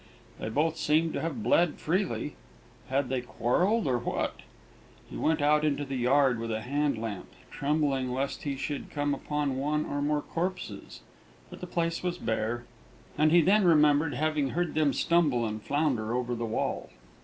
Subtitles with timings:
[0.39, 2.35] They both seemed to have bled freely.
[2.89, 4.37] Had they quarrelled, or what?
[5.07, 9.13] He went out into the yard with a hand lamp, trembling lest he should come
[9.13, 11.01] upon one or more corpses;
[11.51, 12.65] but the place was bare,
[13.15, 16.89] and he then remembered having heard them stumble and flounder over the wall.